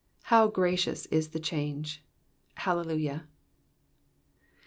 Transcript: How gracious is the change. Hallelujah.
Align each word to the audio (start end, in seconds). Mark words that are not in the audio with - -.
How 0.33 0.47
gracious 0.47 1.05
is 1.11 1.27
the 1.29 1.39
change. 1.39 2.03
Hallelujah. 2.55 3.27